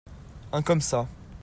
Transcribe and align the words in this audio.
Un 0.51 0.63
comme 0.63 0.81
ça. 0.81 1.07